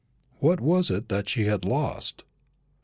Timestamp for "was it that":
0.59-1.29